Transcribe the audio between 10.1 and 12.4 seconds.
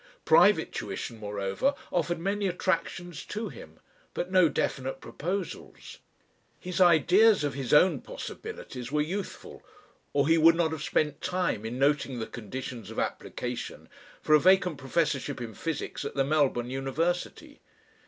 or he would not have spent time in noting the